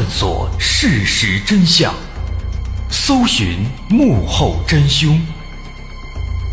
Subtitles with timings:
[0.00, 1.92] 探索事实真相，
[2.88, 5.20] 搜寻幕后真凶。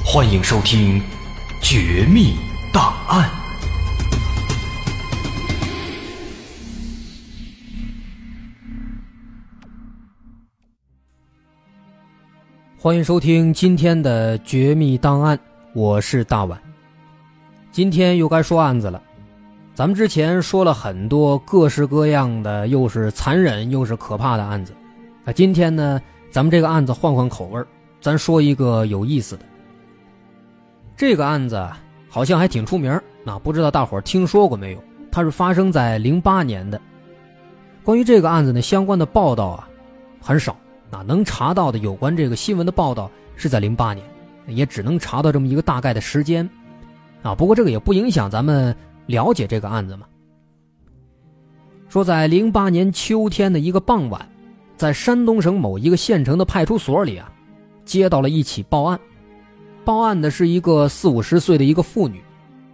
[0.06, 1.00] 欢迎收听
[1.62, 2.36] 《绝密
[2.74, 3.30] 档案》。
[12.78, 15.38] 欢迎收听今天的《绝密档案》，
[15.72, 16.62] 我是大碗。
[17.72, 19.02] 今天又该说案子了。
[19.78, 24.74] 咱们之前说了很多各式各样的，又是残忍又是可怕的案子。
[25.24, 26.02] 那今天呢，
[26.32, 27.64] 咱们这个案子换换口味
[28.02, 29.46] 咱说一个有意思的。
[30.96, 31.64] 这个案子
[32.10, 34.84] 好像还挺出名那不知道大伙听说过没有？
[35.12, 36.82] 它是发生在零八年的。
[37.84, 39.70] 关于这个案子呢，相关的报道啊
[40.20, 40.58] 很少
[40.90, 44.04] 啊，能查到的有关这个新闻的报道是在零八年，
[44.48, 46.50] 也只能查到这么一个大概的时间
[47.22, 47.36] 啊。
[47.36, 48.76] 不过这个也不影响咱们。
[49.08, 50.06] 了解这个案子吗？
[51.90, 54.30] 说在零八年秋天的一个傍晚，
[54.76, 57.32] 在山东省某一个县城的派出所里啊，
[57.86, 59.00] 接到了一起报案。
[59.86, 62.22] 报案的是一个四五十岁的一个妇女，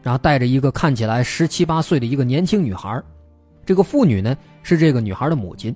[0.02, 3.02] 然后带着一个看起来十七八岁的一个年轻女孩。
[3.66, 5.74] 这个妇女呢是这个女孩的母亲。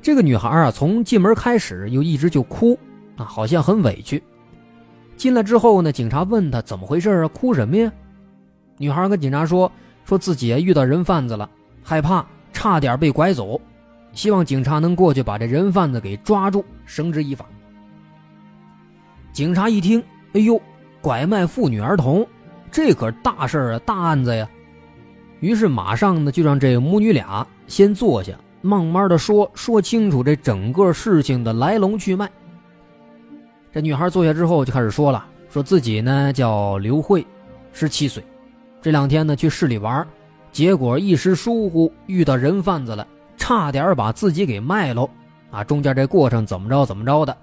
[0.00, 2.78] 这个女孩啊，从进门开始又一直就哭
[3.16, 4.22] 啊，好像很委屈。
[5.16, 7.92] 进来之后呢，警察问她怎么回事啊，哭什么呀？
[8.78, 9.70] 女孩跟警察说
[10.04, 11.48] ：“说自己遇到人贩子了，
[11.82, 13.60] 害怕，差点被拐走，
[14.12, 17.46] 希望警察能过去把这人贩子给抓住，绳之以法。”
[19.32, 20.02] 警察一听，
[20.32, 20.60] 哎呦，
[21.00, 22.26] 拐卖妇女儿童，
[22.70, 24.48] 这可是大事啊，大案子呀！
[25.40, 32.30] 于是马上呢，就让这母女俩先坐下，慢慢的说说清楚这整个事情的来龙去脉。
[33.72, 37.26] 这女孩坐下之后就开始说了，说自己呢叫刘慧，
[37.72, 38.22] 十七岁。
[38.82, 40.04] 这两天呢，去市里玩，
[40.50, 43.06] 结果一时疏忽遇到人贩子了，
[43.36, 45.08] 差点把自己给卖喽。
[45.52, 47.36] 啊，中间这过程怎么着怎么着的，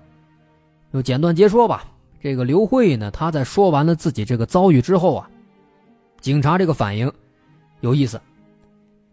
[0.91, 1.85] 就简短截说吧。
[2.21, 5.29] 这个刘慧呢，他在说完了自己这个遭遇之后啊，
[6.19, 7.09] 警察这个反应
[7.79, 8.19] 有意思。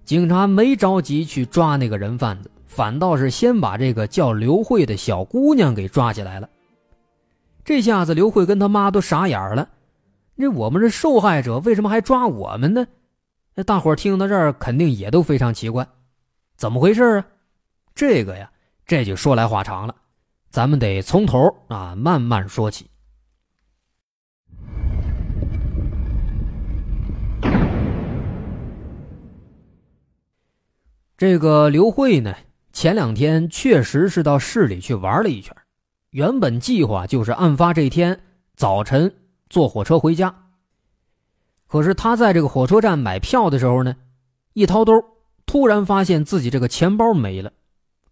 [0.04, 6.48] 警察没着急去抓那个人贩子，反倒是先把这个叫刘慧的小姑娘给抓起来了。
[7.64, 9.68] 这下子刘慧跟他妈都傻眼了。
[10.38, 12.86] 那我们是受害者，为什么还抓我们呢？
[13.54, 15.88] 那大伙听到这儿，肯定也都非常奇怪，
[16.56, 17.26] 怎么回事啊？
[17.94, 18.50] 这个呀，
[18.86, 19.94] 这就说来话长了，
[20.50, 22.90] 咱们得从头啊慢慢说起。
[31.16, 32.34] 这个刘慧呢，
[32.74, 35.56] 前两天确实是到市里去玩了一圈，
[36.10, 38.20] 原本计划就是案发这天
[38.54, 39.14] 早晨
[39.48, 40.34] 坐火车回家。
[41.66, 43.96] 可是他在这个火车站买票的时候呢，
[44.52, 44.92] 一掏兜，
[45.46, 47.52] 突然发现自己这个钱包没了，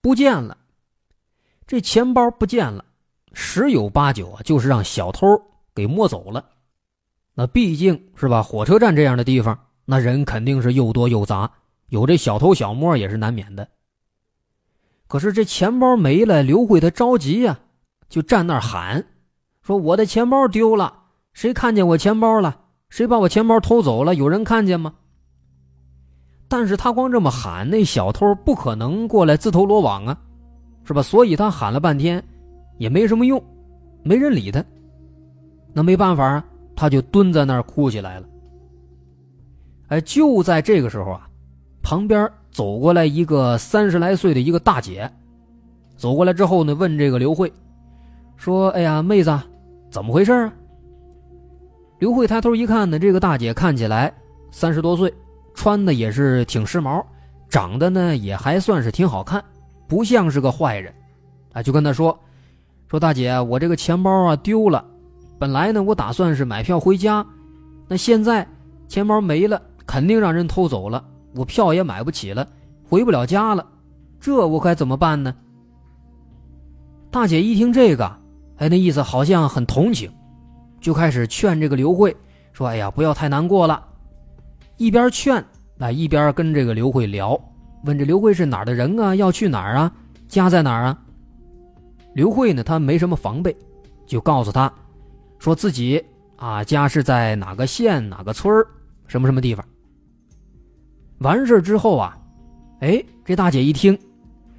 [0.01, 0.59] 不见了。
[1.67, 2.85] 这钱包不见了，
[3.33, 5.27] 十有八九啊，就是让小偷
[5.75, 6.45] 给摸走了。
[7.35, 11.51] 那毕竟是吧，火车站这样的地方，那人肯定是又多又杂。
[11.89, 13.69] 有这小偷小摸也是难免的。
[15.07, 17.61] 可是这钱包没了，刘慧他着急呀，
[18.09, 19.07] 就站那儿喊，
[19.63, 21.04] 说：“我的钱包丢了，
[21.35, 22.57] 谁看见我钱包了？
[22.89, 24.15] 谁把我钱包偷走了？
[24.15, 24.95] 有人看见吗？”
[26.49, 30.17] 但是他光这么喊，那小偷不可能过来自投罗网啊，
[30.85, 31.03] 是吧？
[31.03, 32.23] 所以他喊了半天，
[32.79, 33.43] 也没什么用，
[34.03, 34.65] 没人理他。
[35.73, 36.45] 那没办法啊，
[36.77, 38.27] 他就蹲在那儿哭起来了。
[39.89, 41.29] 哎，就在这个时候啊。
[41.83, 45.11] 旁边走过来一个三十来岁的一个大姐，
[45.99, 47.53] 走过来之后呢，问这个刘慧，
[48.39, 49.39] 说：“哎呀，妹子，
[49.91, 50.51] 怎么回事啊？”
[52.05, 54.13] 刘慧抬头一看呢，这个大姐看起来
[54.51, 55.11] 三十多岁，
[55.55, 57.03] 穿的也是挺时髦，
[57.49, 59.43] 长得呢也还算是挺好看，
[59.89, 60.93] 不像是个坏人，
[61.55, 62.15] 啊，就跟她说
[62.91, 64.85] ：“说大姐，我这个钱包啊丢了，
[65.39, 67.25] 本来呢我打算是买票回家，
[67.89, 68.47] 那现在
[68.87, 71.03] 钱包没了，肯定让人偷走了。”
[71.35, 72.47] 我票也买不起了，
[72.87, 73.67] 回不了家了，
[74.21, 75.35] 这我该怎么办呢？
[77.11, 78.05] 大姐一听这个，
[78.59, 80.13] 哎，那意思好像很同情，
[80.85, 82.15] 就开始劝这个刘慧
[82.53, 83.83] 说：“哎呀，不要太难过了。”
[84.77, 85.43] 一边劝，
[85.79, 87.41] 啊，一边跟这个刘慧聊，
[87.85, 89.15] 问这刘慧是哪儿的人啊？
[89.15, 89.91] 要去哪儿啊？
[90.29, 90.99] 家在哪儿啊？
[92.13, 93.57] 刘慧呢，她没什么防备，
[94.05, 94.71] 就告诉他，
[95.39, 96.05] 说自己
[96.37, 98.55] 啊，家是在哪个县哪个村
[99.07, 99.65] 什么什么地方。
[101.21, 102.15] 完事之后啊，
[102.81, 103.99] 哎，这大姐一听，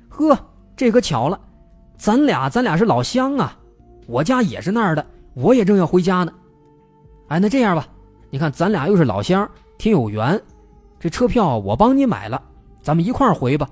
[0.09, 0.35] 呵，
[0.75, 1.39] 这可巧了，
[1.99, 3.55] 咱俩咱俩是老乡啊，
[4.07, 6.33] 我家也是那儿的，我也正要回家呢。
[7.27, 7.87] 哎，那这样吧，
[8.29, 9.47] 你看咱俩又是老乡，
[9.77, 10.41] 挺有缘，
[10.99, 12.41] 这车票我帮你买了，
[12.81, 13.69] 咱们一块儿回吧。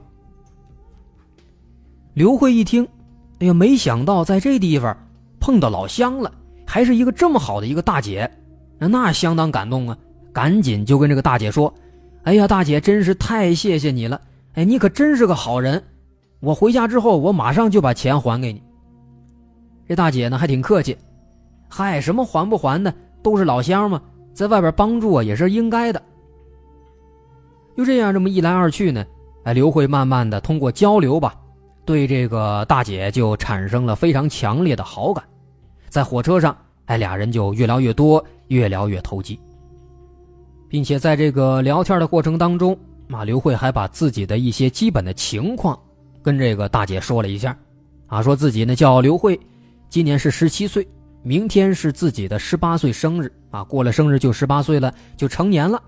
[2.14, 2.88] 刘慧一听，
[3.40, 4.96] 哎呀，没想到在这地方
[5.40, 6.32] 碰到老乡了，
[6.66, 8.30] 还是一个这么好的一个大姐，
[8.78, 9.98] 那那相当感动啊，
[10.32, 11.74] 赶紧就跟这个大姐说。
[12.24, 14.22] 哎呀，大姐，真是太谢谢你了！
[14.54, 15.84] 哎，你可真是个好人。
[16.40, 18.64] 我回家之后，我马上就把钱还给你。
[19.88, 20.98] 这大姐呢，还挺客气。
[21.76, 22.94] 嗨，什么还不还的，
[23.24, 24.00] 都是老乡嘛，
[24.32, 26.00] 在外边帮助啊，也是应该的。
[27.76, 29.04] 就这样，这么一来二去呢，
[29.44, 31.34] 哎，刘慧慢慢的通过交流吧，
[31.84, 35.24] 对这个大姐就产生了非常强烈的好感。
[35.90, 36.56] 在火车上，
[36.86, 39.40] 哎，俩人就越聊越多，越聊越投机。
[40.70, 42.78] 并且在这个聊天的过程当中，
[43.08, 45.76] 马刘慧还把自己的一些基本的情况
[46.22, 47.58] 跟这个大姐说了一下，
[48.06, 49.40] 啊，说自己呢叫刘慧，
[49.90, 50.88] 今年是十七岁，
[51.24, 55.82] 明天是自己的十八岁生日啊，过了生日就十八岁了，就成年了。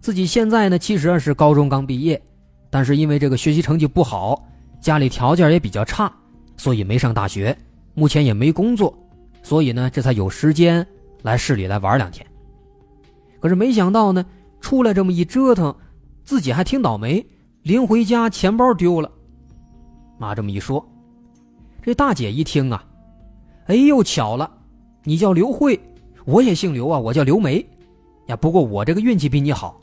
[0.00, 2.20] 自己现在呢其实是高中刚毕业，
[2.68, 4.44] 但是因为这个学习成绩不好，
[4.80, 6.12] 家里条件也比较差，
[6.56, 7.56] 所以没上大学，
[7.94, 8.92] 目前也没工作，
[9.40, 10.84] 所以呢这才有时间
[11.22, 12.26] 来市里来玩两天。
[13.38, 14.26] 可是没想到呢，
[14.60, 15.72] 出来这么一折腾，
[16.24, 17.24] 自己还挺倒霉，
[17.62, 19.08] 临回家钱包丢了。
[20.18, 20.84] 妈这么一说，
[21.82, 22.84] 这大姐一听啊，
[23.70, 24.50] 哎呦巧了，
[25.04, 25.78] 你叫刘慧，
[26.24, 27.64] 我也姓刘啊，我叫刘梅，
[28.26, 29.80] 呀，不过我这个运气比你好，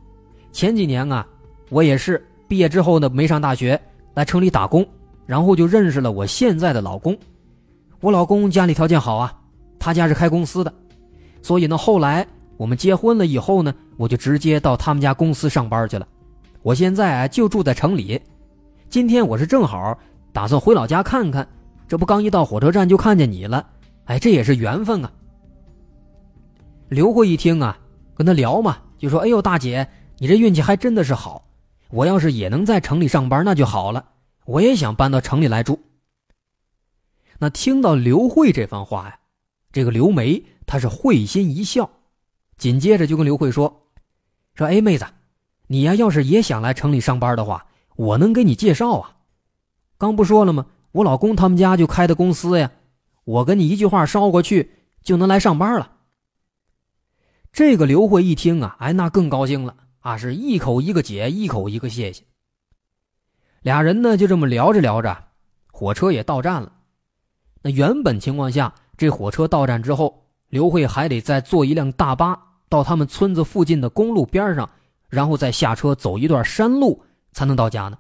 [0.52, 1.26] 前几年啊，
[1.70, 3.80] 我也是毕业之后呢，没上大学，
[4.14, 4.86] 来城里打工，
[5.26, 7.18] 然后就认识了我现在的老公。
[8.02, 9.34] 我老公家里条件好啊，
[9.80, 10.74] 他家是开公司的，
[11.42, 12.28] 所以呢，后来。
[12.58, 16.08] 我们结婚了以后呢，我就直接到他们家公司上班去了。
[16.64, 18.20] 我现在啊就住在城里。
[18.90, 19.96] 今天我是正好
[20.34, 21.48] 打算回老家看看，
[21.88, 23.64] 这不刚一到火车站就看见你了。
[24.08, 25.12] 哎，这也是缘分啊。
[26.90, 27.78] 刘慧一听啊，
[28.16, 29.88] 跟他聊嘛，就说：“哎呦，大姐，
[30.18, 31.48] 你这运气还真的是好。
[31.90, 34.06] 我要是也能在城里上班，那就好了。
[34.46, 35.80] 我也想搬到城里来住。”
[37.40, 39.20] 那听到刘慧这番话呀，
[39.72, 41.90] 这个刘梅她是会心一笑。
[42.58, 43.88] 紧接着就跟刘慧说
[44.56, 45.06] ：“说哎，妹子，
[45.68, 49.18] 你呀，要是也想来城里上班的话，我能给你介绍啊。
[49.98, 50.66] 刚不说了吗？
[50.94, 52.72] 我老公他们家就开的公司呀，
[53.28, 54.72] 我跟你一句话捎过去，
[55.04, 55.96] 就能来上班了。”
[57.52, 62.24] 这个刘慧一听啊，哎，那更高兴了啊，是一口一个姐，一口一个谢谢。
[63.62, 65.26] 俩人呢就这么聊着聊着，
[65.74, 66.72] 火车也到站了。
[67.64, 74.70] 那原本情况下，这火车到站之后，刘慧还得再坐一辆大巴到他们村子附近的公路边上，
[75.10, 77.04] 然后再下车走一段山路
[77.34, 77.98] 才能到家呢。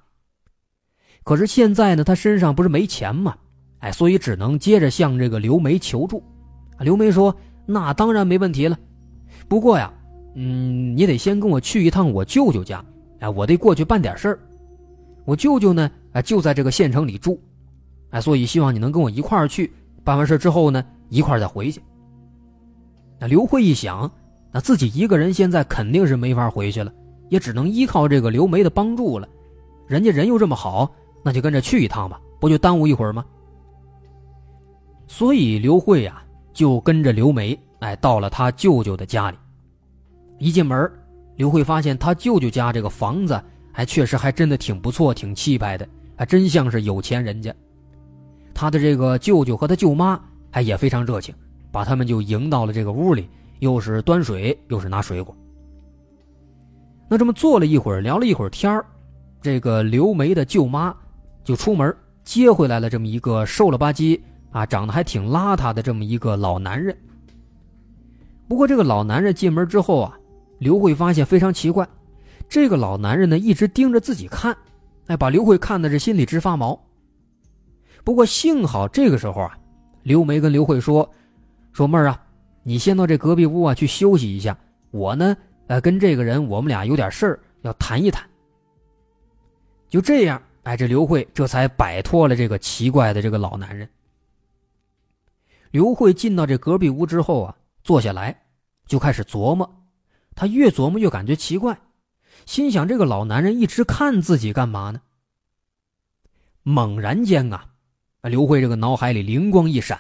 [1.23, 3.35] 可是现在呢，他身上不是没钱吗？
[3.79, 6.23] 哎，所以只能接着向这个刘梅求助。
[6.79, 8.77] 刘梅说：“那当然没问题了，
[9.47, 9.91] 不过呀，
[10.35, 12.83] 嗯，你得先跟我去一趟我舅舅家，
[13.19, 14.39] 哎，我得过去办点事儿。
[15.25, 17.39] 我舅舅呢，哎，就在这个县城里住，
[18.09, 19.71] 哎，所以希望你能跟我一块儿去。
[20.03, 21.81] 办完事之后呢，一块儿再回去。”
[23.19, 24.11] 那刘慧一想，
[24.51, 26.91] 那自己一个人现在肯定是没法回去了，
[27.29, 29.27] 也只能依靠这个刘梅的帮助了。
[29.87, 30.91] 人家人又这么好。
[31.23, 33.25] 那就跟着去一趟吧，不就耽误一会儿吗？
[35.07, 36.21] 所以刘慧呀，
[36.53, 39.37] 就跟着刘梅，哎，到了他舅舅的家里。
[40.37, 40.91] 一进门，
[41.35, 47.53] 刘慧发现他舅舅家这个房子，还确实还真的挺不错，挺气派的，还真像是有钱人家。
[48.53, 50.19] 他的这个舅舅和他舅妈，
[50.51, 51.33] 哎也非常热情，
[51.71, 55.35] 把他们就迎到了这个屋里，又是端水，又是拿水果。
[57.09, 58.83] 那这么坐了一会儿，聊了一会儿天
[59.41, 60.95] 这个刘梅的舅妈。
[61.43, 61.95] 就出门
[62.25, 64.19] 接回来了这么一个瘦了吧唧
[64.51, 66.95] 啊，长得还挺邋遢的这么一个老男人。
[68.47, 70.17] 不过这个老男人进门之后啊，
[70.59, 71.87] 刘慧发现非常奇怪，
[72.47, 74.55] 这个老男人呢一直盯着自己看，
[75.07, 76.79] 哎，把刘慧看的是心里直发毛。
[78.03, 79.57] 不过幸好这个时候啊，
[80.03, 81.09] 刘梅跟刘慧说
[81.73, 82.21] ：“说妹儿啊，
[82.63, 84.57] 你先到这隔壁屋啊去休息一下，
[84.91, 85.35] 我呢，
[85.67, 88.25] 呃，跟这个人我们俩有点事儿要谈一谈。”
[89.89, 90.41] 就这样。
[90.63, 93.87] 哎，这刘慧这才摆脱了这个奇怪的这个老男人。
[95.71, 98.43] 刘慧进到这隔壁屋之后啊，坐下来
[98.85, 99.69] 就开始琢磨。
[100.35, 101.77] 他越琢磨越感觉奇怪，
[102.45, 105.01] 心想：这个老男人一直看自己干嘛呢？
[106.63, 107.65] 猛然间啊，
[108.21, 109.99] 刘慧这个脑海里灵光一闪，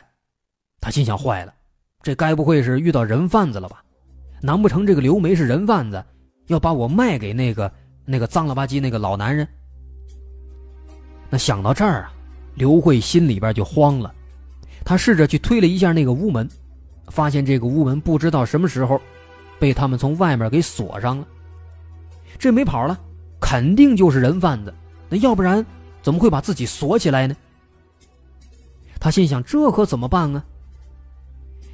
[0.79, 1.53] 他心想：坏了，
[2.01, 3.83] 这该不会是遇到人贩子了吧？
[4.41, 6.03] 难不成这个刘梅是人贩子，
[6.45, 7.71] 要把我卖给那个
[8.05, 9.47] 那个脏了吧唧那个老男人？
[11.29, 12.13] 那想到这儿啊，
[12.53, 14.13] 刘慧心里边就慌了。
[14.87, 16.47] 他试着去推了一下那个屋门，
[17.09, 19.01] 发现这个屋门不知道什么时候
[19.59, 21.27] 被他们从外面给锁上了。
[22.39, 22.97] 这没跑了，
[23.41, 24.73] 肯定就是人贩子。
[25.09, 25.65] 那要不然
[26.01, 27.35] 怎么会把自己锁起来呢？
[28.97, 30.41] 他心想：这可怎么办啊？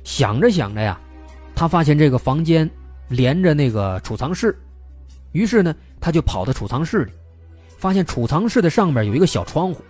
[0.03, 0.99] 想着想着呀，
[1.53, 2.67] 他发现这个房间
[3.09, 4.57] 连着那个储藏室，
[5.33, 7.11] 于是呢，他就跑到储藏室里。
[7.77, 9.83] 发现储藏室的上面有一个小窗户，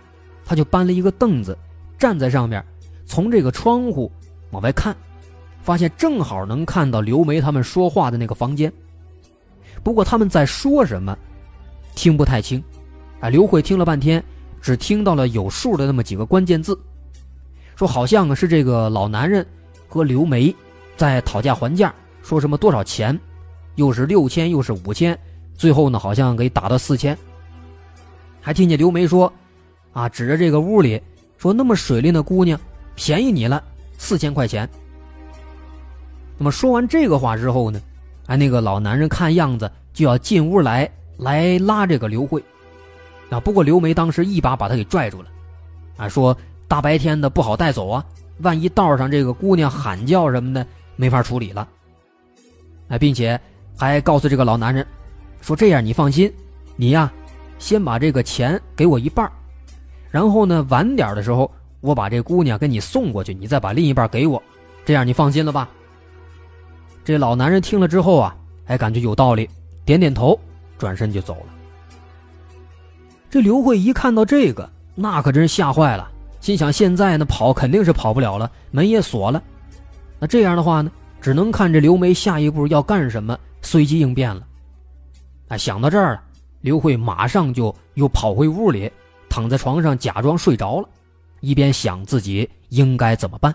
[0.44, 1.56] 他就搬了一个凳子，
[1.98, 2.62] 站在上面，
[3.06, 4.10] 从这个窗户
[4.50, 4.96] 往外看，
[5.60, 8.72] 发现正好能看到刘梅他们说话的那个房间。
[9.82, 11.16] 不过他们在说什么，
[11.94, 12.62] 听不太清。
[13.20, 14.22] 啊，刘慧听了半天，
[14.60, 16.78] 只听到了有数的那么几个关键字，
[17.76, 19.46] 说好像是这个老男人
[19.88, 20.54] 和刘梅
[20.96, 23.18] 在讨价还价，说什么多少钱，
[23.76, 25.18] 又是六千又是五千，
[25.54, 27.16] 最后呢好像给打到四千。
[28.40, 29.32] 还听见刘梅说
[29.92, 31.00] ：“啊，指着这个屋里
[31.38, 32.60] 说，那么水灵的姑娘，
[32.94, 33.62] 便宜你了
[33.98, 34.68] 四千块钱。”
[36.36, 37.80] 那么说完这个话之后呢，
[38.26, 42.42] 哎，那个老男人看样子就要进屋来来拉这个刘慧，
[43.30, 45.28] 啊，不过刘梅当时一把把他给拽住了，
[45.96, 46.36] 啊，说
[46.66, 48.04] 大白天的不好带走啊，
[48.38, 51.68] 万一道上这个姑娘喊叫什么的，没法处理了。
[52.88, 53.40] 哎，并且
[53.76, 54.86] 还告诉这个老男人，
[55.40, 56.32] 说这样你放心，
[56.76, 57.12] 你呀。
[57.56, 59.30] 先把这个钱给我一半
[60.10, 61.50] 然后呢，晚点的时候
[61.84, 64.42] 我把这姑娘给你送过去，你再把另一半给我，
[64.86, 65.68] 这样你放心了吧？
[67.04, 69.46] 这老男人听了之后啊，还感觉有道理，
[69.84, 70.40] 点点头，
[70.78, 71.52] 转身就走了。
[73.28, 76.10] 这刘慧一看到这个，那可真是吓坏了，
[76.40, 79.42] 心想现在呢跑肯定是跑不了了，门也锁了，
[80.18, 84.42] 那这样的话呢，只能看这刘梅下一步要干什么，随机应变了。
[85.48, 86.22] 哎，想到这儿了。
[86.62, 88.90] 刘慧马上就又跑回屋里，
[89.28, 90.88] 躺在床上假装睡着了，
[91.44, 93.54] 一边想自己应该怎么办。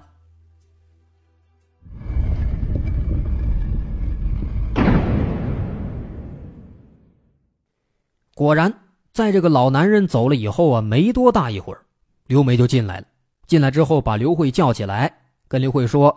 [8.36, 8.74] 果然，
[9.12, 11.84] 在这个老男人走了以后啊，没多大一会儿，
[12.28, 13.06] 刘梅就进来了。
[13.48, 15.14] 进来之后，把刘慧叫起来，
[15.48, 16.16] 跟刘慧说：“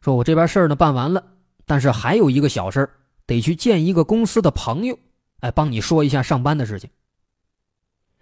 [0.00, 1.24] 说我这边事儿呢办完了，
[1.64, 2.88] 但是还有一个小事
[3.26, 4.96] 得去见一个公司的朋友。”
[5.40, 6.88] 哎，帮你说一下上班的事情。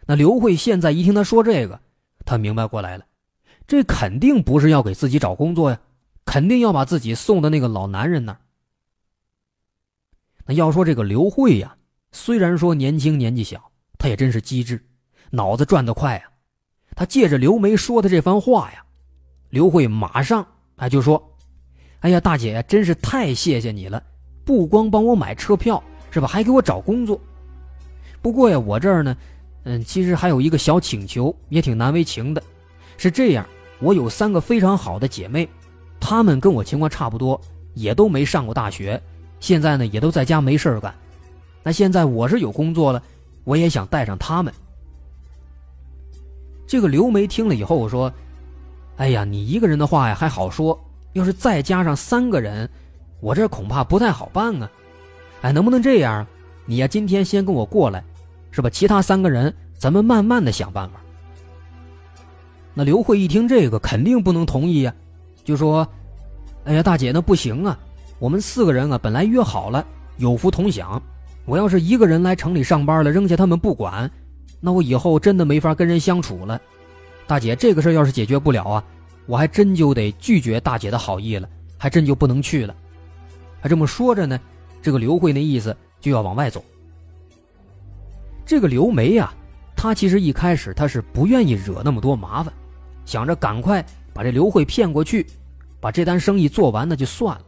[0.07, 1.81] 那刘慧现在一听他说这个，
[2.25, 3.05] 他明白过来了，
[3.67, 5.79] 这肯定不是要给自己找工作呀，
[6.25, 8.39] 肯定要把自己送到那个老男人那儿。
[10.47, 11.77] 那要说这个刘慧呀，
[12.13, 14.83] 虽然说年轻年纪小，她也真是机智，
[15.31, 16.31] 脑子转得快啊。
[16.95, 18.85] 她借着刘梅说的这番话呀，
[19.51, 21.37] 刘慧马上哎就说
[22.01, 24.03] ：“哎呀，大姐呀，真是太谢谢你了，
[24.45, 27.19] 不光帮我买车票是吧，还给我找工作。
[28.21, 29.17] 不过呀，我这儿呢，
[29.65, 32.43] 嗯，其实还有一个小请求，也挺难为情的。
[32.97, 33.47] 是这样，
[33.81, 35.49] 我有三个非常好的姐妹，
[35.99, 37.41] 她们跟我情况差不多，
[37.75, 39.01] 也都没上过大学。”
[39.41, 40.95] 现在呢，也都在家没事干。
[41.63, 43.03] 那现在我是有工作了，
[43.45, 44.53] 我也想带上他们。
[46.67, 48.11] 这个刘梅听了以后说
[48.97, 52.69] ：“哎呀，你一个人的话呀还好说，要是再加上三个人，
[53.21, 54.71] 我这恐怕不太好办啊。
[55.43, 56.27] 哎，能不能这样？
[56.65, 58.03] 你呀，今天先跟我过来，
[58.55, 58.71] 是吧？
[58.71, 61.01] 其他三个人咱们慢慢的想办法。”
[62.73, 64.95] 那刘慧一听这个，肯定不能同意呀，
[65.43, 65.87] 就说
[66.65, 67.77] ：“哎呀，大姐，那不行啊。”
[68.21, 69.85] 我们四个人啊，本来约好了
[70.19, 71.03] 有福同享。
[71.47, 74.09] 我要是一个人来城里上班了，扔下他们不管，
[74.61, 76.61] 那我以后真的没法跟人相处了。
[77.27, 78.85] 大姐，这个事要是解决不了啊，
[79.27, 82.75] 我还真就得拒绝大姐的好意了，还真就不能去了。
[83.61, 84.41] 还这么说着呢，
[84.81, 86.65] 这个刘慧那意思就要往外走。
[88.47, 89.33] 这个刘梅呀，
[89.77, 92.53] 她其实一开始她是不愿意惹那么多麻烦，
[93.05, 95.27] 想着赶快把这刘慧骗过去，
[95.81, 97.45] 把这单生意做完，那就算了。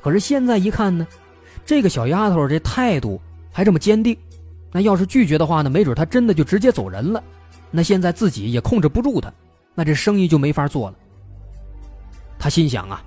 [0.00, 1.06] 可是现在一看呢，
[1.64, 3.20] 这个小丫头这态度
[3.52, 4.16] 还这么坚定，
[4.72, 7.22] 那要是拒绝的话呢，没准她真的就直接走人了。
[7.70, 9.32] 那现在自己也控制不住她，
[9.74, 10.96] 那这生意就没法做了。
[12.38, 13.02] 他心想啊，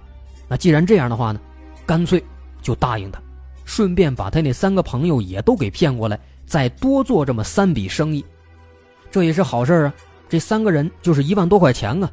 [0.47, 1.39] 那既然这样的话呢，
[1.85, 2.21] 干脆
[2.61, 3.21] 就答应他，
[3.69, 8.25] 顺便把他那三个朋友也都给骗过来，再多做这么三笔生意，
[9.11, 9.93] 这也是好事啊。
[10.27, 12.11] 这三个人就是一万多块钱啊，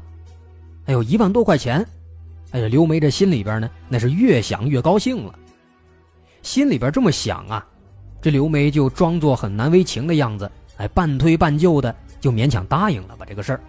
[0.85, 1.83] 哎呦，一万多块钱。
[2.51, 5.33] 哎呀，刘梅这心里边呢，那是越想越高兴了。
[6.43, 7.65] 心里边这么想啊，
[8.21, 13.59] 这刘梅就装作很难为情的样子，哎，半推半就的就勉强答应了把这个事儿。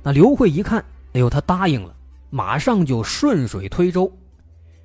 [0.00, 0.78] 那刘慧一看，
[1.12, 1.92] 哎呦，她答应了，
[2.30, 4.08] 马上就顺水推舟，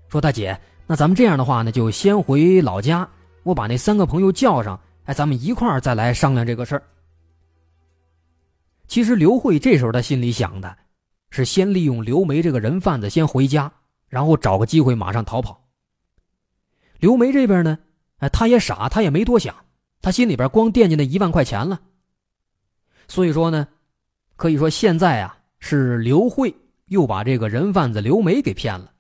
[0.09, 3.07] 说：“大姐，那咱们这样的话呢，就先回老家，
[3.43, 6.83] 我把那三个朋友叫上，哎，咱们一块儿再来商量这个事儿。”
[8.87, 10.77] 其实刘慧这时候她心里想的。
[11.35, 13.71] 是先利用刘梅这个人贩子先回家，
[14.07, 15.59] 然后找个机会马上逃跑。
[16.99, 17.75] 刘梅这边呢，
[18.19, 19.55] 哎，他也傻，他也没多想，
[19.99, 21.81] 他心里边光惦记那一万块钱了。
[23.07, 23.67] 所以说呢，
[24.35, 28.93] 可以说现在啊，是刘慧又把这个人贩子刘梅给骗了，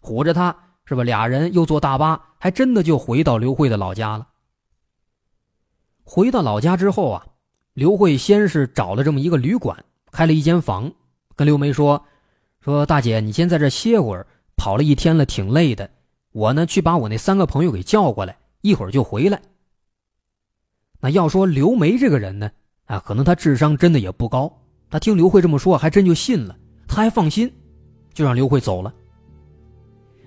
[0.00, 0.56] 唬着他
[0.90, 1.04] 是吧？
[1.04, 4.26] 俩人又坐大巴，还真的就回到刘慧的老家了。
[6.02, 7.24] 回到老家之后啊，
[7.74, 10.90] 刘慧先是找了这么一个旅馆，开了一间房。
[11.36, 12.04] 跟刘梅说
[12.60, 14.26] ：“说大姐，你先在这歇会儿，
[14.56, 15.88] 跑了一天了，挺累的。
[16.32, 19.40] 我呢，去把我那三个朋友给叫过来，一会儿就回来。”
[20.98, 22.50] 那要说刘梅这个人呢，
[22.86, 24.52] 啊，可能她智商真的也不高。
[24.90, 26.56] 她听刘慧这么说，还真就信了，
[26.88, 27.54] 她还放心，
[28.12, 28.92] 就让刘慧走了。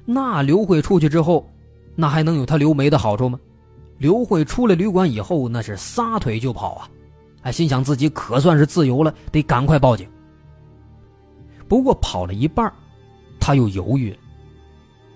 [0.06, 1.50] 那刘慧出去之后，
[1.96, 3.39] 那还能有他刘梅的好处吗？
[3.98, 6.89] 刘慧出了旅馆以后，那是撒腿就跑啊，
[7.42, 10.08] 还心想自己可算是自由了，得赶快报警。
[11.68, 12.72] 不过跑了一半，
[13.39, 14.18] 他又犹豫了。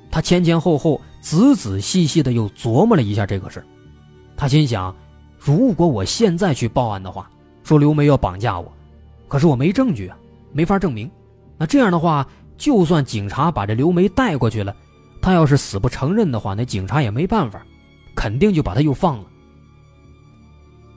[0.10, 3.64] 他前前后后、仔仔细细的又琢磨了一下这个事
[4.38, 4.96] 他心想：
[5.38, 7.30] 如果我现在去报案的话，
[7.64, 8.72] 说刘梅要绑架我，
[9.28, 10.18] 可是我没证据啊，
[10.54, 11.12] 没法证明。
[11.58, 12.26] 那这样的话，
[12.58, 14.76] 就算警察把这刘梅带过去了，
[15.22, 17.66] 他要是死不承认的话，那警察也没办法，
[18.16, 19.26] 肯定就把他又放了。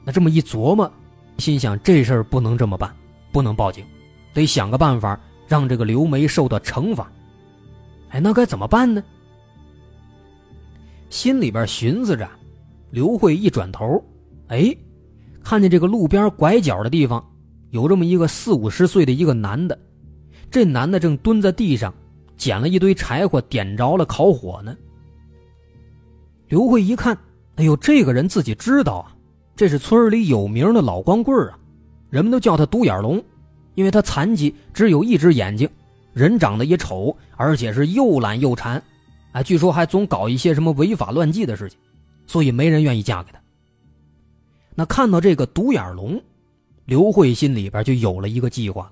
[0.03, 0.91] 那这么一琢磨，
[1.37, 2.93] 心想这事儿不能这么办，
[3.31, 3.85] 不能报警，
[4.33, 5.19] 得想个办法。
[5.47, 7.11] 让这个刘梅受到惩罚，
[8.07, 9.03] 哎，那该怎么办呢？
[11.09, 12.25] 心里边寻思着，
[12.89, 14.01] 刘慧一转头，
[14.47, 14.73] 哎，
[15.43, 17.21] 看见这个路边拐角的地方
[17.71, 19.77] 有这么一个四五十岁的一个男的，
[20.51, 21.93] 这男的正蹲在地上
[22.37, 24.75] 捡了一堆柴火，点着了烤火呢。
[26.49, 27.17] 刘慧一看，
[27.55, 29.15] 哎呦，这个人自己知道啊，
[29.55, 31.57] 这是村里有名的老光棍啊，
[32.09, 33.23] 人们都叫他独眼龙。
[33.73, 35.67] 因为他残疾，只有一只眼睛，
[36.11, 38.83] 人长得也丑，而且是又懒又馋，
[39.31, 41.79] 哎，据说还总搞一些什么违法乱纪的事情，
[42.27, 43.39] 所以没人愿意嫁给他。
[44.75, 46.21] 那看到这个独眼龙，
[46.83, 48.83] 刘慧心里边就有了一个计划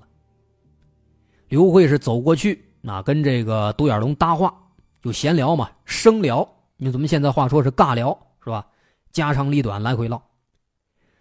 [1.50, 4.54] 刘慧是走过去，那跟这个独眼龙搭话，
[5.02, 8.64] 就闲聊嘛，生聊，用咱们现在话说是尬聊，是吧？
[9.10, 10.22] 家长里短来回唠。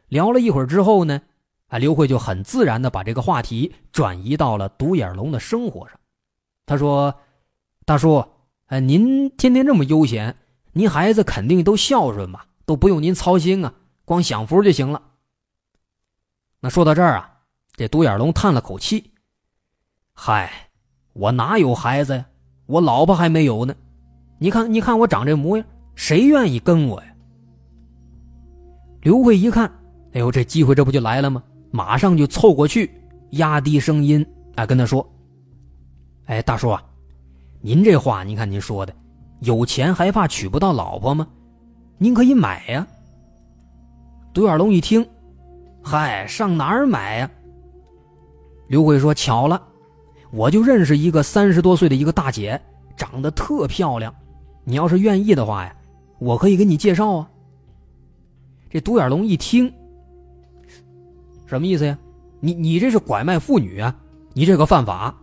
[0.08, 1.20] 聊了一会儿之后呢。
[1.70, 6.00] 啊，刘慧就很自然的把这个话题转移到了独眼龙的生活上。
[6.66, 7.14] 他说
[7.86, 8.26] ：“大叔，
[8.66, 10.36] 哎，您天天这么悠闲，
[10.74, 13.72] 您孩子肯定都孝顺吧，都不用您操心啊，
[14.04, 15.00] 光享福就行了。”
[16.62, 17.38] 那说到这儿啊，
[17.74, 19.12] 这独眼龙叹了口气
[20.22, 20.52] ：“嗨，
[21.14, 22.26] 我哪有孩子呀？
[22.66, 23.74] 我老婆还没有呢。
[24.38, 27.08] 你看，你看我长这模样，谁愿意跟我呀？”
[29.02, 29.72] 刘慧一看，
[30.12, 31.42] 哎呦，这机会这不就来了吗？
[31.72, 32.92] 马上就凑过去，
[33.32, 34.24] 压低声音
[34.56, 35.10] 啊，跟他说
[36.28, 36.84] ：“哎，大叔啊，
[37.62, 38.94] 您这话，您看您说的，
[39.40, 41.26] 有钱还怕娶不到老婆吗？
[41.98, 42.86] 您可以买呀。”
[44.36, 45.08] 独眼龙一听，
[45.82, 47.32] 嗨，上哪儿买呀？
[48.68, 49.60] 刘慧说：“巧了，
[50.32, 52.60] 我就认识一个三十多岁的一个大姐，
[52.96, 54.14] 长得特漂亮。
[54.64, 55.76] 你要是愿意的话呀，
[56.20, 57.30] 我可以给你介绍啊。”
[58.70, 59.72] 这独眼龙一听。
[61.48, 61.98] 什么意思呀？
[62.40, 63.96] 你你这是拐卖妇女啊！
[64.34, 65.14] 你这个犯法。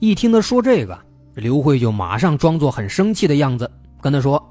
[0.00, 0.98] 一听他说这个，
[1.34, 4.42] 刘慧就马上装作很生气的样子，跟他说：“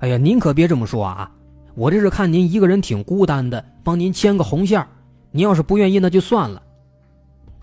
[0.00, 1.30] 哎呀，您可别这么说啊！
[1.76, 4.84] 我这是看您一个人挺孤单的，帮您牵个红线
[5.30, 6.60] 您要是不愿意，那就算了。”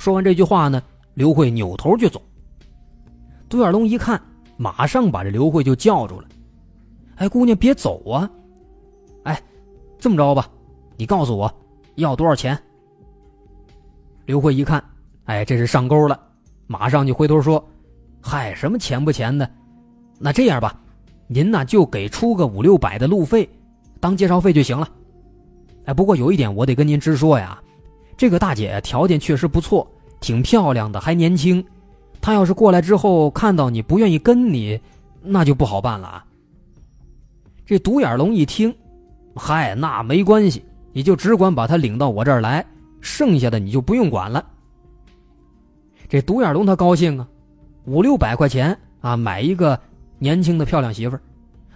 [0.02, 0.82] 说完这句话呢，
[1.14, 2.20] 刘慧扭头就走。
[3.48, 4.20] 独眼龙一看，
[4.58, 6.28] 马上把这刘慧就叫住了
[7.18, 8.28] ：“哎，姑娘，别走啊！
[9.26, 9.40] 哎，
[10.00, 10.50] 这么着吧。”
[10.98, 11.54] 你告诉我，
[11.98, 12.58] 要多少钱？
[14.26, 14.84] 刘慧一看，
[15.26, 16.20] 哎，这是上钩了，
[16.66, 17.64] 马上就回头说
[18.22, 19.48] ：“嗨，什么钱不钱的？
[20.18, 20.82] 那这样吧，
[21.28, 23.48] 您呢就给出个五六百的路费，
[24.00, 24.90] 当介绍费就行了。
[25.86, 27.62] 哎，不过有一点我得跟您直说呀，
[28.22, 31.66] 这个大姐条件确实不错，挺漂亮的，还年轻。
[32.22, 34.80] 她要是过来之后看到你不愿意跟你，
[35.24, 36.26] 那就不好办了啊。”
[37.66, 38.72] 这独眼龙一听，
[39.36, 40.64] 嗨，那没关系。
[40.94, 42.64] 你就只管把她领到我这儿来，
[43.00, 44.46] 剩下的你就不用管了。
[46.08, 47.28] 这独眼龙他高兴啊，
[47.86, 49.80] 五六百块钱啊，买一个
[50.20, 51.22] 年轻的漂亮媳妇儿，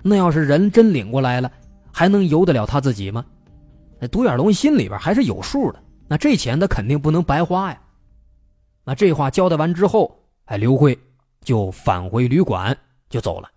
[0.04, 1.52] 那要是人真领过来了，
[1.92, 3.26] 还能由得了他自己吗？
[4.00, 7.82] 那独眼龙心里边还是有数的，那这钱他肯定不能白花呀。
[8.84, 10.98] 那这话交代完之后，哎，刘慧
[11.42, 12.78] 就返回旅馆
[13.10, 13.50] 就走了。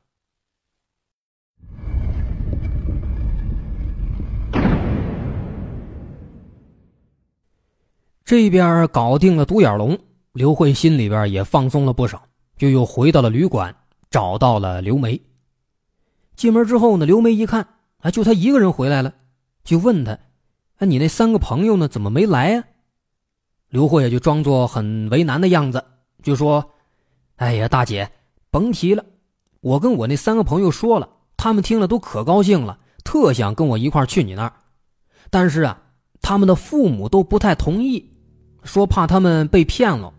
[8.24, 9.98] 这边搞定了独眼龙，
[10.32, 12.22] 刘慧心里边也放松了不少，
[12.58, 13.74] 就又回到了旅馆，
[14.10, 15.18] 找到了刘梅。
[16.36, 17.66] 进门之后呢，刘梅一看，
[17.98, 19.14] 啊，就他一个人回来了，
[19.64, 20.18] 就问他
[20.78, 21.88] ：“那，你那三个朋友呢？
[21.88, 22.64] 怎么没来呀？”
[23.70, 25.84] 刘慧也就装作很为难的样子，
[26.22, 26.70] 就说
[27.36, 28.10] ：“哎呀，大姐，
[28.50, 29.04] 甭提了，
[29.60, 34.52] 我跟我那三个朋友说了，他们听了都可高兴了，特想跟我一块去你那儿，
[35.30, 35.82] 但是啊，
[36.22, 38.10] 他们的父母都不太同意。”
[38.64, 40.12] 说怕他们被骗了，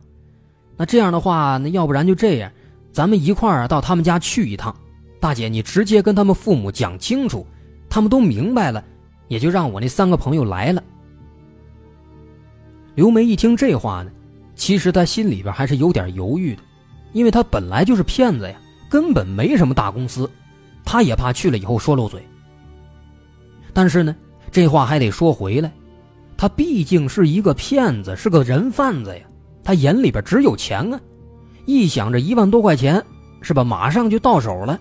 [0.75, 2.51] 那这样的话，那要不然就这样，
[2.89, 4.75] 咱们一块儿到他们家去一趟。
[5.19, 7.45] 大姐，你直接跟他们父母讲清楚，
[7.89, 8.83] 他们都明白了，
[9.29, 10.83] 也就让我那三个朋友来了。
[12.95, 14.11] 刘梅一听这话呢，
[14.55, 16.61] 其实她心里边还是有点犹豫的，
[17.13, 20.29] 因为她本来就是骗子呀，根本没什么大公司，
[20.83, 22.21] 她也怕去了以后说漏嘴。
[23.71, 24.13] 但是呢，
[24.51, 25.71] 这话还得说回来。
[26.35, 29.25] 他毕竟是一个骗子，是个人贩子呀。
[29.61, 30.99] 他眼里边只有钱啊，
[31.65, 33.03] 一想着一万多块钱，
[33.41, 33.61] 是吧？
[33.61, 34.79] 马上就到手了，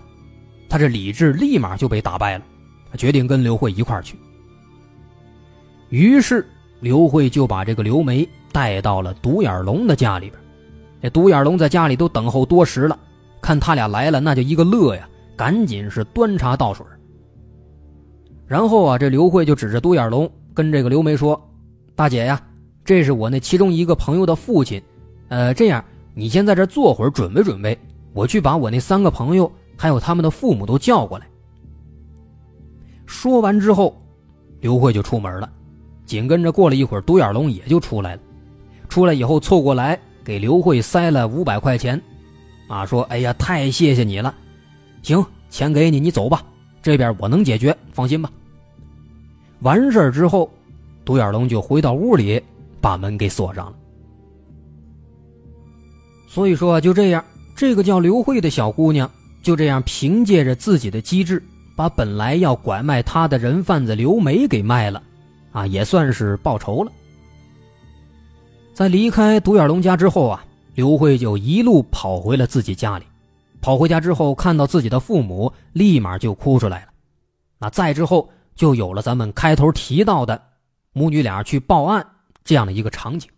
[0.69, 2.45] 他这理智立马就被打败了。
[2.89, 4.17] 他决定跟刘慧一块去。
[5.89, 6.45] 于是
[6.79, 10.41] 刘慧就把这个刘梅带到了独眼龙的家里边。
[11.01, 12.97] 这独眼龙在家里都等候多时了，
[13.41, 16.85] 看他俩来了，那就一个乐呀，赶紧是端茶倒水。
[18.45, 21.39] 然后啊，这刘慧就指着独眼龙跟这个刘梅说。
[21.95, 22.41] 大姐呀，
[22.85, 24.81] 这是我那其中一个朋友的父亲，
[25.27, 27.77] 呃，这样你先在这坐会儿，准备准备，
[28.13, 31.27] 我去把我那三个朋友还有他们的父母都叫过来。
[33.05, 34.01] 说完之后，
[34.61, 35.51] 刘慧就出门了，
[36.09, 38.21] 紧跟着过了一会儿，独眼龙也就出来了。
[38.89, 42.01] 出来以后凑过来给刘慧塞了五百块钱，
[42.67, 44.33] 啊，说：“哎呀，太谢谢你了，
[45.03, 46.43] 行，钱给你，你走吧，
[46.81, 48.31] 这边我能解决，放心吧。”
[49.61, 50.49] 完事之后。
[51.05, 52.39] 独眼龙就回到屋里，
[52.79, 53.73] 把门给锁上了。
[56.27, 59.09] 所以说，就这样，这个叫刘慧的小姑娘
[59.41, 61.41] 就这样凭借着自己的机智，
[61.75, 65.01] 把本来要拐卖她的人贩子刘梅给卖了，
[65.51, 66.91] 啊，也算是报仇了。
[68.73, 73.05] 在离开独眼龙家之后啊，刘慧就一路跑回了自己家里。
[73.61, 76.87] 跑回家之后，看到自己的父母，立马就哭出来了。
[77.57, 80.41] 那再之后，就有了咱们开头提到的。
[80.91, 82.05] 母女俩去报案
[82.43, 83.29] 这样的一个场景。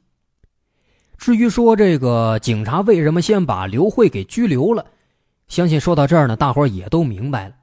[1.18, 4.86] 至于说这个警察为什么先把刘慧给拘留了，
[5.48, 7.56] 相信说到这儿呢，大伙也都明白了，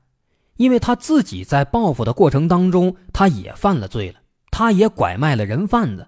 [0.57, 4.21] 因为他自己在报复的过程当中，他也犯了罪了，
[4.59, 6.05] 他也拐卖了人贩子。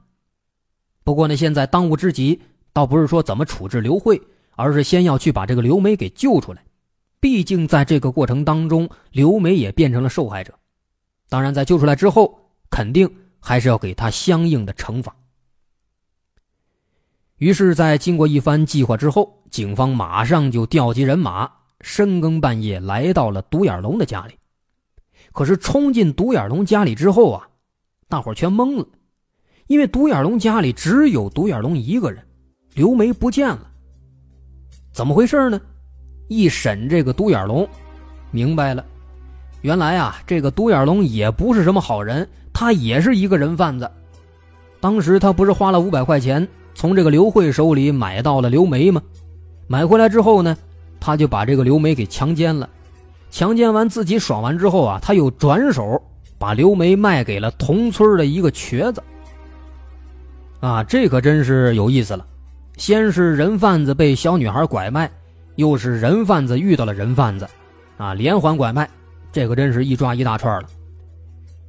[1.04, 4.20] 不过呢，现在当务之急倒不是说怎么处置刘慧，
[4.56, 6.60] 而是先要去把这个刘梅给救出来。
[7.20, 10.52] 毕竟在这个过程当中，刘梅也变成了受害者。
[11.28, 13.08] 当然，在救出来之后，肯定
[13.38, 15.14] 还是要给他相应的惩罚。
[17.36, 21.48] 于是，在经过一番计划之后，警方马上就调集人马，
[21.82, 24.34] 深更半夜来到了独眼龙的家里。
[25.30, 27.46] 可是，冲进独眼龙家里之后啊，
[28.10, 28.84] 大伙全懵了，
[29.68, 32.20] 因为独眼龙家里只有独眼龙一个人，
[32.74, 33.70] 刘梅不见了。
[34.92, 35.60] 怎么回事呢？
[36.28, 37.66] 一审这个独眼龙，
[38.32, 38.84] 明白了，
[39.62, 43.88] 原来啊，这个独眼龙也不是什么好人，他也是一个人贩子。
[44.80, 46.46] 当时他不是花了五百块钱。
[46.72, 49.02] 从这个刘慧手里买到了刘梅吗？
[49.66, 50.56] 买回来之后呢，
[50.98, 52.68] 他就把这个刘梅给强奸了。
[53.30, 56.02] 强奸完自己爽完之后啊，他又转手
[56.40, 59.03] 把刘梅卖给了同村的一个瘸子。
[60.61, 62.26] 啊，这可真是有意思了。
[62.79, 65.11] 先是人贩子被小女孩拐卖，
[65.57, 67.46] 又是人贩子遇到了人贩子，
[67.98, 68.88] 啊，连环拐卖，
[69.31, 70.68] 这可真是一抓一大串了。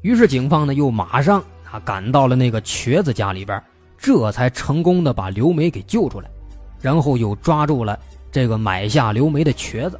[0.03, 3.61] 于是警方呢，又马上啊赶到了那个瘸子家里边。
[3.97, 6.31] 这才成功的把刘梅给救出来，
[6.79, 7.99] 然后又抓住了
[8.31, 9.99] 这个买下刘梅的瘸子。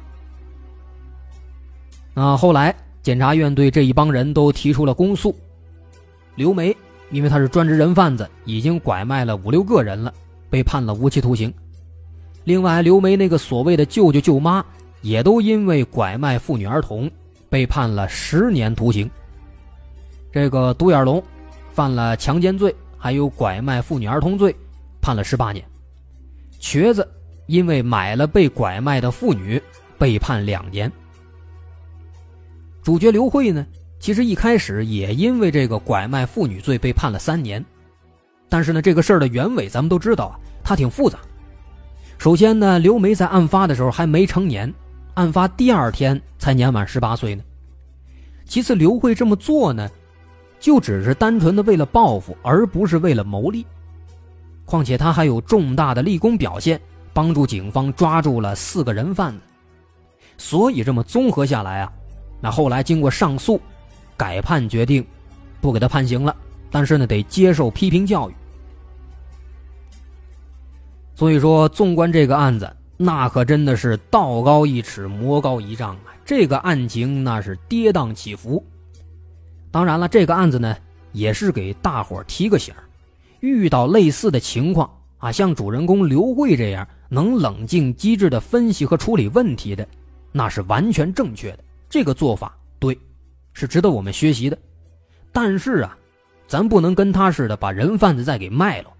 [2.12, 5.34] 那后来检察院对这一帮人都提出了公诉。
[6.34, 6.74] 刘梅
[7.10, 10.12] 因为他是专职人贩子，已经拐卖了五六个人了，
[10.48, 11.52] 被判了无期徒刑。
[12.44, 14.64] 另外，刘梅那个所谓的舅舅舅妈
[15.00, 17.10] 也都因为拐卖妇女儿童，
[17.50, 19.10] 被判了十年徒刑。
[20.30, 21.22] 这个独眼龙
[21.72, 22.74] 犯了强奸罪。
[23.04, 24.54] 还有拐卖妇女儿童罪，
[25.00, 25.64] 判了十八年；
[26.60, 27.04] 瘸子
[27.46, 29.60] 因为买了被拐卖的妇女，
[29.98, 30.88] 被判两年。
[32.82, 33.64] 主角刘慧呢，
[34.00, 37.64] 其实一开始也因为这个拐卖妇女罪被判了三年，
[38.48, 41.18] 但是呢，这个事儿的原委咱们都知道啊，它挺复杂。
[42.18, 44.72] 首先呢，刘梅在案发的时候还没成年，
[45.14, 47.42] 案发第二天才年满十八岁呢。
[48.44, 49.88] 其次，刘慧这么做呢。
[50.60, 53.66] 就只是单纯的为了报复，而不是为了牟利。
[54.64, 56.80] 况且他还有重大的立功表现，
[57.12, 59.40] 帮助警方抓住了四个人贩子。
[60.38, 61.92] 所以这么综合下来啊，
[62.42, 63.58] 那后来经过上诉，
[64.16, 65.06] 改判决定
[65.60, 66.36] 不给他判刑了，
[66.70, 68.34] 但是呢得接受批评教育。
[71.14, 76.10] 所以说，纵观这个案子，那可真的是道高一尺，魔高一丈啊！
[76.24, 78.64] 这个案情那是跌宕起伏。
[79.70, 80.76] 当然了，这个案子呢，
[81.12, 82.74] 也是给大伙提个醒
[83.40, 89.86] 遇到类似的情况啊，像主人公刘慧这样能冷静机智的分析和处理问题的，
[90.32, 91.58] 那是完全正确的。
[91.92, 92.98] 这个做法对，
[93.52, 94.56] 是值得我们学习的。
[95.30, 95.94] 但是啊，
[96.46, 98.90] 咱不能跟他似的把人贩子再给卖了。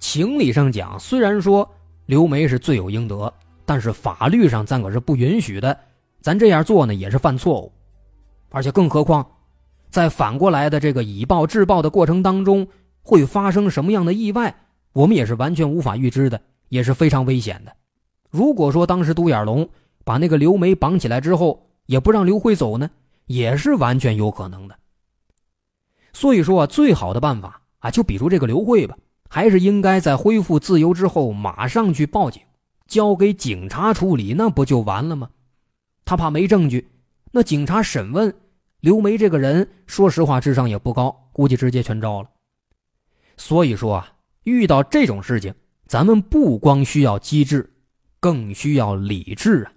[0.00, 1.70] 情理上讲，虽然说
[2.06, 3.30] 刘梅是罪有应得，
[3.66, 5.78] 但是法律上咱可是不允许的。
[6.22, 7.70] 咱这样做呢，也是犯错误，
[8.48, 9.26] 而且更何况。
[9.90, 12.66] 在反过来的这个以暴制暴的过程当中，
[13.02, 14.56] 会发生什么样的意外，
[14.94, 17.70] 我们也是完全无法预知的，也是非常危险的。
[18.30, 19.68] 如果说当时独眼龙
[20.02, 22.90] 把那个刘梅绑起来之后，也不让刘慧走呢，
[23.26, 24.78] 也是完全有可能的。
[26.12, 28.96] 所以说啊，最好的办法啊，就比如这个刘慧吧，
[29.28, 32.42] 还是应该在恢复自由之后马上去报警，
[32.86, 35.30] 交给警察处理，那不就完了吗？
[36.04, 36.88] 他怕没证据，
[37.32, 38.34] 那警察审问。
[38.80, 42.28] 刘梅这个人，说实话，智商也不高，估计直接全招了。
[43.36, 44.12] 所以说啊，
[44.44, 45.52] 遇到这种事情，
[45.86, 47.74] 咱们不光需要机智，
[48.20, 49.72] 更需要理智啊。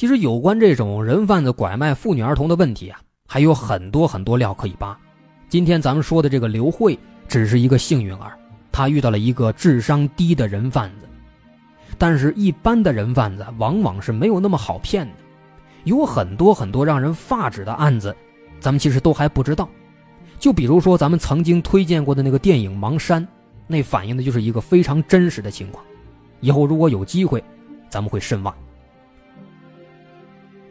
[0.00, 4.98] 其实，有关这种人贩子拐卖妇女儿童的问题啊，还有很多很多料可以扒。
[5.50, 8.32] 今天咱们说的这个刘慧，只是一个幸运儿，
[8.72, 11.06] 她遇到了一个智商低的人贩子。
[11.98, 15.12] 但是，一般的人贩子往往是没有那么好骗的。
[15.84, 18.16] 有很多很多让人发指的案子，
[18.58, 19.68] 咱们其实都还不知道。
[20.38, 23.22] 就比如说咱们曾经推荐过的那个电影《盲山》，
[23.66, 25.84] 那反映的就是一个非常真实的情况。
[26.40, 27.44] 以后如果有机会，
[27.90, 28.54] 咱们会深挖。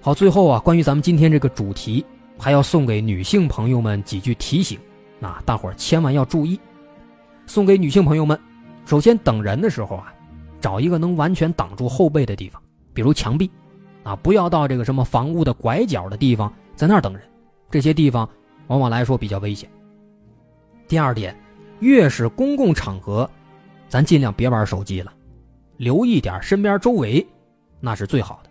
[0.02, 2.06] 好，最后啊，关于咱们今天这个主题，
[2.38, 4.80] 还要送给女性朋友们几句提醒
[5.20, 6.58] 啊，大伙儿千万要注意。
[7.46, 8.40] 送给女性朋友们，
[8.86, 10.14] 首先等人的时候啊，
[10.62, 12.62] 找一个能完全挡住后背的地方，
[12.94, 13.52] 比如墙壁。
[14.04, 17.22] 啊，不要到这个什么房屋的拐角的地方，在那儿等人。
[17.70, 18.28] 这些地方
[18.68, 19.70] 往往来说比较危险。
[20.88, 21.38] 第二点，
[21.82, 23.30] 越是公共场合，
[23.90, 25.14] 咱尽量别玩手机了，
[25.76, 27.24] 留意点身边周围，
[27.82, 28.50] 那是最好的。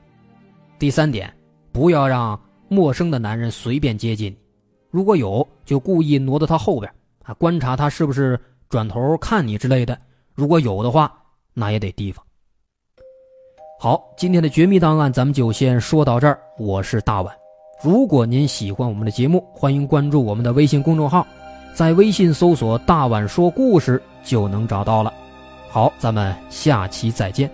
[0.79, 1.35] 第三点，
[1.79, 2.37] 不要让
[2.67, 4.37] 陌生的男人随便接近你，
[4.91, 8.37] 如果有，就故意挪到他后边啊，观察他是不是
[8.69, 9.97] 转头看你之类的。
[10.35, 11.13] 如果有的话，
[11.55, 12.25] 那也得提防。
[13.79, 16.37] 好，今天的绝密档案咱们就先说到这儿。
[16.59, 17.33] 我是大碗，
[17.81, 21.25] 如果您喜欢我们的节目，欢迎关注我们的微信公众号，
[21.75, 25.15] 在微信搜索“大碗说故事”就能找到了。
[25.69, 27.49] 好，咱们下期再见。